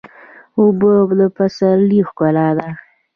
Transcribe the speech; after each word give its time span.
اوبه 0.59 0.93
د 1.19 1.21
پسرلي 1.35 1.99
ښکلا 2.09 2.47
ده. 2.57 2.69